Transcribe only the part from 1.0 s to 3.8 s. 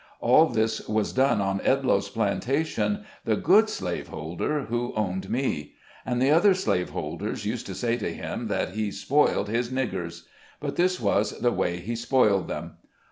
done on Edloe's plantation, the good